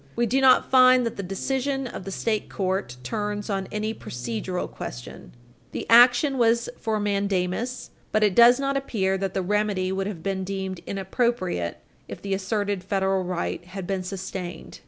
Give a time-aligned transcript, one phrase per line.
[0.15, 4.67] We do not find that the decision of the state court turns on any procedural
[4.67, 5.35] question.
[5.73, 10.23] The action was for mandamus, but it does not appear that the remedy would have
[10.23, 14.79] been deemed inappropriate if the asserted federal right had been sustained.